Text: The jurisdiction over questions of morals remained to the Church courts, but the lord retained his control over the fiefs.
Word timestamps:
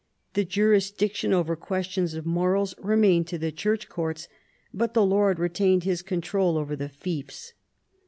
The 0.33 0.43
jurisdiction 0.45 1.31
over 1.31 1.55
questions 1.55 2.15
of 2.15 2.25
morals 2.25 2.73
remained 2.79 3.27
to 3.27 3.37
the 3.37 3.51
Church 3.51 3.87
courts, 3.87 4.27
but 4.73 4.95
the 4.95 5.05
lord 5.05 5.37
retained 5.37 5.83
his 5.83 6.01
control 6.01 6.57
over 6.57 6.75
the 6.75 6.89
fiefs. 6.89 7.53